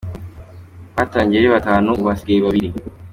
[0.95, 2.69] Batangiye ari batanu, ubu hasigaye babiri.